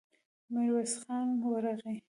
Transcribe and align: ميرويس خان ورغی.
ميرويس 0.53 0.93
خان 1.01 1.27
ورغی. 1.45 1.95